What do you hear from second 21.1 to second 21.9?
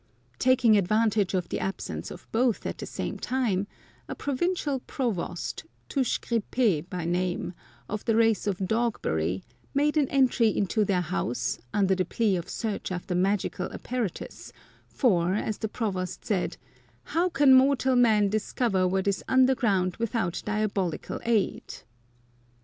aid?"